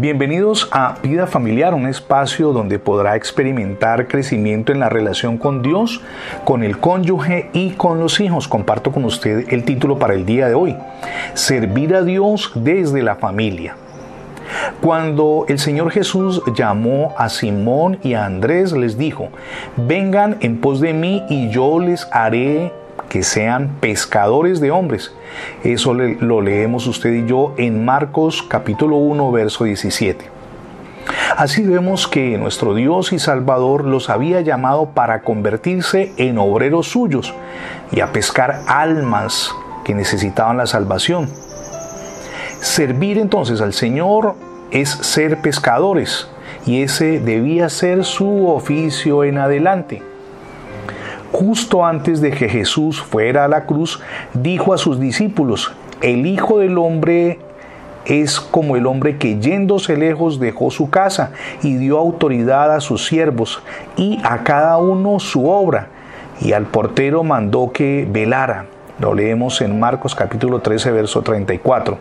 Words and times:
Bienvenidos 0.00 0.66
a 0.72 0.96
Vida 1.02 1.26
Familiar, 1.26 1.74
un 1.74 1.86
espacio 1.86 2.54
donde 2.54 2.78
podrá 2.78 3.16
experimentar 3.16 4.08
crecimiento 4.08 4.72
en 4.72 4.80
la 4.80 4.88
relación 4.88 5.36
con 5.36 5.60
Dios, 5.60 6.00
con 6.46 6.62
el 6.62 6.78
cónyuge 6.78 7.50
y 7.52 7.72
con 7.72 8.00
los 8.00 8.18
hijos. 8.18 8.48
Comparto 8.48 8.92
con 8.92 9.04
usted 9.04 9.52
el 9.52 9.62
título 9.62 9.98
para 9.98 10.14
el 10.14 10.24
día 10.24 10.48
de 10.48 10.54
hoy, 10.54 10.74
Servir 11.34 11.94
a 11.94 12.00
Dios 12.00 12.50
desde 12.54 13.02
la 13.02 13.16
familia. 13.16 13.76
Cuando 14.80 15.44
el 15.48 15.58
Señor 15.58 15.90
Jesús 15.90 16.42
llamó 16.56 17.12
a 17.18 17.28
Simón 17.28 17.98
y 18.02 18.14
a 18.14 18.24
Andrés, 18.24 18.72
les 18.72 18.96
dijo, 18.96 19.28
vengan 19.76 20.38
en 20.40 20.62
pos 20.62 20.80
de 20.80 20.94
mí 20.94 21.24
y 21.28 21.50
yo 21.50 21.78
les 21.78 22.08
haré 22.10 22.72
que 23.10 23.24
sean 23.24 23.76
pescadores 23.80 24.60
de 24.60 24.70
hombres. 24.70 25.12
Eso 25.64 25.92
lo 25.92 26.40
leemos 26.40 26.86
usted 26.86 27.12
y 27.12 27.26
yo 27.26 27.54
en 27.58 27.84
Marcos 27.84 28.42
capítulo 28.42 28.96
1, 28.96 29.32
verso 29.32 29.64
17. 29.64 30.24
Así 31.36 31.62
vemos 31.62 32.06
que 32.06 32.38
nuestro 32.38 32.72
Dios 32.72 33.12
y 33.12 33.18
Salvador 33.18 33.84
los 33.84 34.10
había 34.10 34.40
llamado 34.42 34.90
para 34.90 35.22
convertirse 35.22 36.12
en 36.18 36.38
obreros 36.38 36.88
suyos 36.88 37.34
y 37.90 38.00
a 38.00 38.12
pescar 38.12 38.62
almas 38.68 39.50
que 39.84 39.94
necesitaban 39.94 40.56
la 40.56 40.66
salvación. 40.66 41.28
Servir 42.60 43.18
entonces 43.18 43.60
al 43.60 43.72
Señor 43.72 44.36
es 44.70 44.88
ser 44.88 45.40
pescadores 45.40 46.28
y 46.64 46.82
ese 46.82 47.18
debía 47.18 47.70
ser 47.70 48.04
su 48.04 48.46
oficio 48.48 49.24
en 49.24 49.38
adelante 49.38 50.09
justo 51.40 51.86
antes 51.86 52.20
de 52.20 52.32
que 52.32 52.50
Jesús 52.50 53.00
fuera 53.00 53.46
a 53.46 53.48
la 53.48 53.64
cruz, 53.64 53.98
dijo 54.34 54.74
a 54.74 54.78
sus 54.78 55.00
discípulos, 55.00 55.72
el 56.02 56.26
Hijo 56.26 56.58
del 56.58 56.76
Hombre 56.76 57.38
es 58.04 58.40
como 58.40 58.76
el 58.76 58.86
hombre 58.86 59.16
que 59.16 59.38
yéndose 59.40 59.96
lejos 59.96 60.38
dejó 60.38 60.70
su 60.70 60.90
casa 60.90 61.32
y 61.62 61.76
dio 61.76 61.96
autoridad 61.96 62.74
a 62.74 62.80
sus 62.80 63.06
siervos 63.06 63.62
y 63.96 64.20
a 64.22 64.44
cada 64.44 64.76
uno 64.76 65.18
su 65.18 65.48
obra, 65.48 65.88
y 66.42 66.52
al 66.52 66.66
portero 66.66 67.24
mandó 67.24 67.72
que 67.72 68.06
velara. 68.10 68.66
Lo 68.98 69.14
leemos 69.14 69.62
en 69.62 69.80
Marcos 69.80 70.14
capítulo 70.14 70.60
13, 70.60 70.90
verso 70.90 71.22
34. 71.22 71.96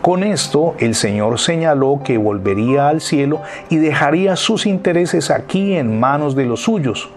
Con 0.00 0.22
esto 0.22 0.76
el 0.78 0.94
Señor 0.94 1.40
señaló 1.40 2.02
que 2.04 2.18
volvería 2.18 2.88
al 2.88 3.00
cielo 3.00 3.42
y 3.68 3.78
dejaría 3.78 4.36
sus 4.36 4.64
intereses 4.64 5.32
aquí 5.32 5.74
en 5.74 5.98
manos 5.98 6.36
de 6.36 6.46
los 6.46 6.62
suyos. 6.62 7.10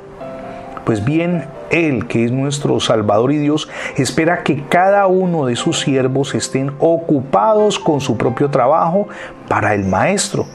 Pues 0.88 1.04
bien, 1.04 1.44
Él, 1.70 2.08
que 2.08 2.24
es 2.24 2.32
nuestro 2.32 2.80
Salvador 2.80 3.34
y 3.34 3.38
Dios, 3.40 3.68
espera 3.98 4.44
que 4.44 4.64
cada 4.70 5.06
uno 5.08 5.46
de 5.46 5.58
sus 5.58 5.82
siervos 5.82 6.34
estén 6.34 6.72
ocupados 6.80 7.78
con 7.78 8.00
su 8.00 8.16
propio 8.16 8.50
trabajo 8.50 9.10
para 9.50 9.76
el 9.76 9.84
Maestro, 9.84 10.46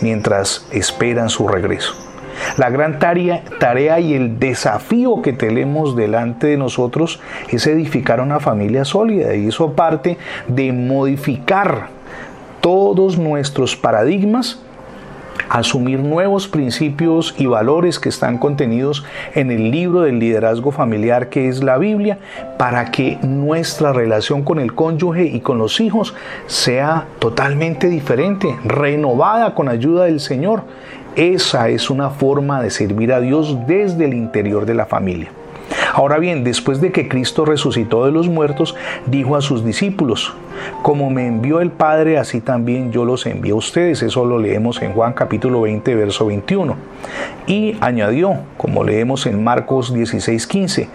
mientras 0.00 0.66
esperan 0.72 1.28
su 1.28 1.46
regreso. 1.46 1.92
La 2.56 2.70
gran 2.70 2.98
tarea, 3.00 4.00
y 4.00 4.14
el 4.14 4.38
desafío 4.38 5.20
que 5.20 5.34
tenemos 5.34 5.94
delante 5.94 6.46
de 6.46 6.56
nosotros 6.56 7.20
es 7.50 7.66
edificar 7.66 8.22
una 8.22 8.40
familia 8.40 8.86
sólida 8.86 9.34
y 9.34 9.48
eso 9.48 9.64
aparte 9.64 10.16
de 10.48 10.72
modificar 10.72 11.88
todos 12.62 13.18
nuestros 13.18 13.76
paradigmas 13.76 14.58
asumir 15.48 16.00
nuevos 16.00 16.48
principios 16.48 17.34
y 17.38 17.46
valores 17.46 17.98
que 17.98 18.08
están 18.08 18.38
contenidos 18.38 19.04
en 19.34 19.50
el 19.50 19.70
libro 19.70 20.02
del 20.02 20.18
liderazgo 20.18 20.70
familiar 20.70 21.28
que 21.28 21.48
es 21.48 21.62
la 21.62 21.78
Biblia, 21.78 22.18
para 22.58 22.90
que 22.90 23.18
nuestra 23.22 23.92
relación 23.92 24.42
con 24.42 24.58
el 24.58 24.74
cónyuge 24.74 25.24
y 25.24 25.40
con 25.40 25.58
los 25.58 25.80
hijos 25.80 26.14
sea 26.46 27.06
totalmente 27.18 27.88
diferente, 27.88 28.56
renovada 28.64 29.54
con 29.54 29.68
ayuda 29.68 30.04
del 30.04 30.20
Señor. 30.20 30.62
Esa 31.16 31.68
es 31.68 31.90
una 31.90 32.10
forma 32.10 32.62
de 32.62 32.70
servir 32.70 33.12
a 33.12 33.20
Dios 33.20 33.66
desde 33.66 34.06
el 34.06 34.14
interior 34.14 34.64
de 34.64 34.74
la 34.74 34.86
familia. 34.86 35.30
Ahora 35.92 36.18
bien, 36.18 36.42
después 36.42 36.80
de 36.80 36.90
que 36.90 37.06
Cristo 37.06 37.44
resucitó 37.44 38.06
de 38.06 38.12
los 38.12 38.26
muertos, 38.26 38.74
dijo 39.06 39.36
a 39.36 39.42
sus 39.42 39.62
discípulos, 39.62 40.34
como 40.80 41.10
me 41.10 41.26
envió 41.26 41.60
el 41.60 41.70
Padre, 41.70 42.18
así 42.18 42.40
también 42.40 42.92
yo 42.92 43.04
los 43.04 43.26
envío 43.26 43.54
a 43.54 43.58
ustedes. 43.58 44.02
Eso 44.02 44.24
lo 44.24 44.38
leemos 44.38 44.80
en 44.80 44.92
Juan 44.92 45.12
capítulo 45.12 45.60
20, 45.60 45.94
verso 45.94 46.26
21. 46.26 46.76
Y 47.46 47.76
añadió, 47.80 48.38
como 48.56 48.84
leemos 48.84 49.26
en 49.26 49.44
Marcos 49.44 49.92
16, 49.92 50.46
15, 50.46 50.88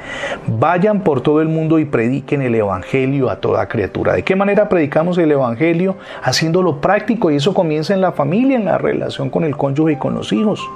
vayan 0.47 1.01
por 1.01 1.22
todo 1.22 1.41
el 1.41 1.47
mundo 1.47 1.77
y 1.77 1.85
prediquen 1.85 2.41
el 2.41 2.55
Evangelio 2.55 3.29
a 3.29 3.35
toda 3.35 3.67
criatura. 3.67 4.13
¿De 4.13 4.23
qué 4.23 4.35
manera 4.35 4.67
predicamos 4.67 5.17
el 5.19 5.31
Evangelio? 5.31 5.95
Haciéndolo 6.23 6.81
práctico 6.81 7.29
y 7.29 7.35
eso 7.35 7.53
comienza 7.53 7.93
en 7.93 8.01
la 8.01 8.13
familia, 8.13 8.57
en 8.57 8.66
la 8.66 8.77
relación 8.79 9.29
con 9.29 9.43
el 9.43 9.55
cónyuge 9.55 9.93
y 9.93 9.97
con 9.97 10.16
los 10.16 10.33
hijos. 10.33 10.67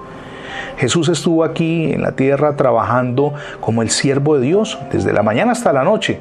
Jesús 0.78 1.10
estuvo 1.10 1.44
aquí 1.44 1.92
en 1.94 2.02
la 2.02 2.14
tierra 2.14 2.56
trabajando 2.56 3.34
como 3.60 3.82
el 3.82 3.90
siervo 3.90 4.38
de 4.38 4.48
Dios 4.48 4.80
desde 4.92 5.14
la 5.14 5.24
mañana 5.24 5.52
hasta 5.52 5.74
la 5.74 5.84
noche, 5.84 6.20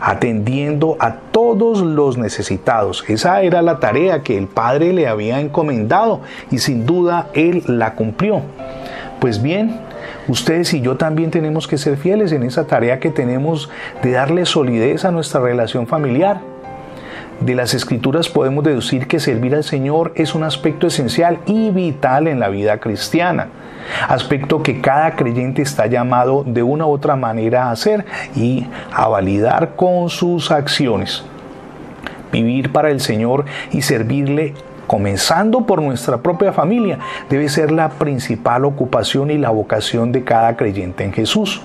atendiendo 0.00 0.96
a 1.00 1.14
todos 1.32 1.80
los 1.80 2.18
necesitados. 2.18 3.04
Esa 3.08 3.42
era 3.42 3.62
la 3.62 3.80
tarea 3.80 4.22
que 4.22 4.36
el 4.36 4.46
Padre 4.46 4.92
le 4.92 5.08
había 5.08 5.40
encomendado 5.40 6.20
y 6.50 6.58
sin 6.58 6.86
duda 6.86 7.28
Él 7.34 7.62
la 7.66 7.94
cumplió. 7.94 8.42
Pues 9.20 9.40
bien, 9.40 9.80
ustedes 10.28 10.74
y 10.74 10.80
yo 10.80 10.96
también 10.96 11.30
tenemos 11.30 11.68
que 11.68 11.78
ser 11.78 11.96
fieles 11.96 12.32
en 12.32 12.42
esa 12.42 12.66
tarea 12.66 12.98
que 12.98 13.10
tenemos 13.10 13.70
de 14.02 14.12
darle 14.12 14.46
solidez 14.46 15.04
a 15.04 15.10
nuestra 15.10 15.40
relación 15.40 15.86
familiar. 15.86 16.40
De 17.44 17.54
las 17.54 17.74
escrituras 17.74 18.28
podemos 18.28 18.62
deducir 18.62 19.08
que 19.08 19.18
servir 19.18 19.54
al 19.54 19.64
Señor 19.64 20.12
es 20.14 20.34
un 20.34 20.44
aspecto 20.44 20.86
esencial 20.86 21.38
y 21.46 21.70
vital 21.70 22.28
en 22.28 22.38
la 22.38 22.48
vida 22.48 22.78
cristiana 22.78 23.48
aspecto 24.08 24.62
que 24.62 24.80
cada 24.80 25.16
creyente 25.16 25.60
está 25.62 25.86
llamado 25.86 26.44
de 26.46 26.62
una 26.62 26.86
u 26.86 26.90
otra 26.90 27.16
manera 27.16 27.64
a 27.64 27.70
hacer 27.72 28.04
y 28.36 28.66
a 28.92 29.08
validar 29.08 29.74
con 29.76 30.08
sus 30.08 30.50
acciones. 30.50 31.24
Vivir 32.30 32.72
para 32.72 32.90
el 32.90 33.00
Señor 33.00 33.44
y 33.72 33.82
servirle 33.82 34.54
comenzando 34.86 35.66
por 35.66 35.80
nuestra 35.80 36.18
propia 36.18 36.52
familia, 36.52 36.98
debe 37.28 37.48
ser 37.48 37.72
la 37.72 37.88
principal 37.88 38.64
ocupación 38.64 39.30
y 39.30 39.38
la 39.38 39.50
vocación 39.50 40.12
de 40.12 40.24
cada 40.24 40.56
creyente 40.56 41.04
en 41.04 41.12
Jesús. 41.12 41.62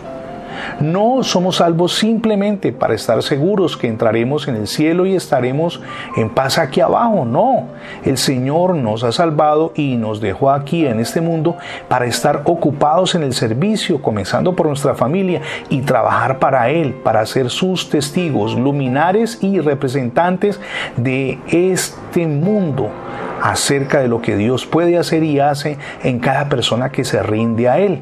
No 0.80 1.24
somos 1.24 1.58
salvos 1.58 1.94
simplemente 1.94 2.72
para 2.72 2.94
estar 2.94 3.22
seguros 3.24 3.78
que 3.78 3.88
entraremos 3.88 4.48
en 4.48 4.56
el 4.56 4.68
cielo 4.68 5.06
y 5.06 5.16
estaremos 5.16 5.82
en 6.16 6.30
paz 6.30 6.58
aquí 6.58 6.82
abajo. 6.82 7.26
No, 7.26 7.68
el 8.04 8.18
Señor 8.18 8.76
nos 8.76 9.04
ha 9.04 9.12
salvado 9.12 9.72
y 9.76 9.96
nos 9.96 10.22
dejó 10.22 10.52
aquí 10.52 10.86
en 10.86 11.00
este 11.00 11.22
mundo 11.22 11.58
para 11.88 12.06
estar 12.06 12.42
ocupados 12.46 13.16
en 13.16 13.24
el 13.24 13.34
servicio, 13.34 14.02
comenzando 14.02 14.56
por 14.56 14.68
nuestra 14.68 14.96
familia 14.96 15.42
y 15.70 15.82
trabajar 15.82 16.40
para 16.40 16.70
Él, 16.70 16.94
para 16.94 17.26
ser 17.26 17.50
sus 17.50 17.90
testigos, 17.90 18.56
luminares 18.56 19.40
y 19.42 19.60
representantes 19.60 20.60
de 20.96 21.40
este 21.48 22.28
mundo 22.28 22.90
acerca 23.42 24.00
de 24.00 24.08
lo 24.08 24.22
que 24.22 24.36
Dios 24.36 24.66
puede 24.66 24.98
hacer 24.98 25.24
y 25.24 25.40
hace 25.40 25.78
en 26.04 26.20
cada 26.20 26.50
persona 26.50 26.92
que 26.92 27.04
se 27.04 27.22
rinde 27.24 27.70
a 27.70 27.80
Él. 27.80 28.02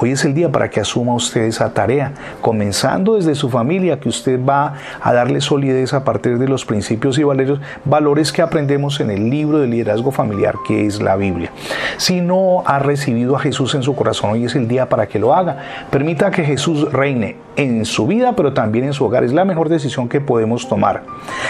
Hoy 0.00 0.12
es 0.12 0.24
el 0.24 0.34
día 0.34 0.50
para 0.50 0.70
que 0.70 0.80
asuma 0.80 1.14
usted 1.14 1.42
esa 1.42 1.72
tarea, 1.74 2.12
comenzando 2.40 3.16
desde 3.16 3.34
su 3.34 3.50
familia, 3.50 4.00
que 4.00 4.08
usted 4.08 4.40
va 4.42 4.74
a 5.00 5.12
darle 5.12 5.40
solidez 5.40 5.92
a 5.92 6.04
partir 6.04 6.38
de 6.38 6.48
los 6.48 6.64
principios 6.64 7.18
y 7.18 7.22
valores, 7.22 7.58
valores 7.84 8.32
que 8.32 8.42
aprendemos 8.42 9.00
en 9.00 9.10
el 9.10 9.28
libro 9.30 9.58
de 9.58 9.66
liderazgo 9.66 10.10
familiar 10.10 10.54
que 10.66 10.86
es 10.86 11.00
la 11.00 11.16
Biblia. 11.16 11.50
Si 11.96 12.20
no 12.20 12.62
ha 12.66 12.78
recibido 12.78 13.36
a 13.36 13.40
Jesús 13.40 13.74
en 13.74 13.82
su 13.82 13.94
corazón, 13.94 14.30
hoy 14.30 14.44
es 14.44 14.54
el 14.54 14.68
día 14.68 14.88
para 14.88 15.06
que 15.06 15.18
lo 15.18 15.34
haga. 15.34 15.58
Permita 15.90 16.30
que 16.30 16.44
Jesús 16.44 16.90
reine 16.92 17.36
en 17.56 17.84
su 17.84 18.06
vida, 18.06 18.34
pero 18.36 18.54
también 18.54 18.86
en 18.86 18.92
su 18.92 19.04
hogar. 19.04 19.24
Es 19.24 19.32
la 19.32 19.44
mejor 19.44 19.68
decisión 19.68 20.08
que 20.08 20.20
podemos 20.20 20.68
tomar. 20.68 21.02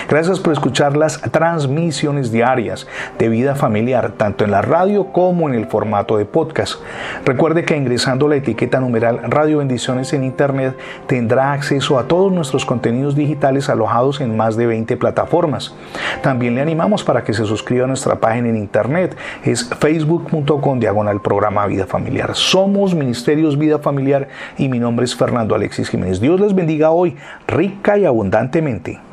Gracias 0.09 0.41
por 0.41 0.53
escuchar 0.53 0.97
las 0.97 1.21
transmisiones 1.21 2.33
diarias 2.33 2.87
de 3.19 3.29
vida 3.29 3.55
familiar, 3.55 4.13
tanto 4.17 4.45
en 4.45 4.51
la 4.51 4.63
radio 4.63 5.13
como 5.13 5.49
en 5.49 5.55
el 5.55 5.66
formato 5.66 6.16
de 6.16 6.25
podcast. 6.25 6.81
Recuerde 7.25 7.65
que 7.65 7.77
ingresando 7.77 8.09
la 8.18 8.36
etiqueta 8.36 8.80
numeral 8.80 9.21
Radio 9.28 9.59
Bendiciones 9.59 10.12
en 10.12 10.24
Internet 10.24 10.77
tendrá 11.07 11.53
acceso 11.53 11.98
a 11.98 12.09
todos 12.09 12.33
nuestros 12.33 12.65
contenidos 12.65 13.15
digitales 13.15 13.68
alojados 13.68 14.21
en 14.21 14.36
más 14.36 14.57
de 14.57 14.66
20 14.66 14.97
plataformas. 14.97 15.74
También 16.22 16.57
le 16.57 16.60
animamos 16.60 17.04
para 17.04 17.22
que 17.22 17.33
se 17.33 17.45
suscriba 17.45 17.84
a 17.84 17.89
nuestra 17.89 18.16
página 18.16 18.48
en 18.48 18.57
Internet. 18.57 19.16
Es 19.45 19.68
facebook.com 19.78 20.80
diagonal 20.80 21.21
programa 21.21 21.66
Vida 21.66 21.86
Familiar. 21.86 22.34
Somos 22.34 22.95
Ministerios 22.95 23.57
Vida 23.57 23.78
Familiar 23.78 24.28
y 24.59 24.68
mi 24.68 24.80
nombre 24.80 25.04
es 25.04 25.15
Fernando 25.15 25.54
Alexis 25.54 25.89
Jiménez. 25.89 26.21
Dios 26.21 26.41
les 26.41 26.54
bendiga 26.54 26.91
hoy 26.91 27.16
rica 27.47 27.97
y 27.97 28.04
abundantemente. 28.04 29.09